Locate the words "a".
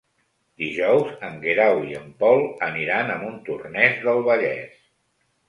3.13-3.19